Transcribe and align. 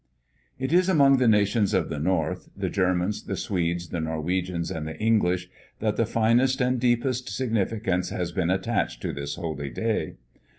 It 0.57 0.73
is 0.73 0.89
among 0.89 1.17
the 1.17 1.27
nations 1.27 1.75
of 1.75 1.89
the 1.89 1.99
North, 1.99 2.49
the 2.57 2.71
Germans, 2.71 3.25
the 3.25 3.37
Swedes, 3.37 3.89
the 3.89 3.99
Norwegians 4.01 4.71
and 4.71 4.87
the 4.87 4.97
English, 4.97 5.47
that 5.79 5.95
the 5.95 6.07
finest 6.07 6.59
and 6.59 6.79
deepest 6.79 7.29
significance 7.29 8.09
has 8.09 8.31
been 8.31 8.49
attached 8.49 9.03
to 9.03 9.13
this 9.13 9.35
holy 9.35 9.69
day. 9.69 10.15